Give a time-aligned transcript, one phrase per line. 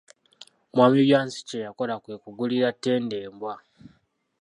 [0.73, 3.55] Mwami Byansi kye yakola kwe kugulira Ttendo embwa.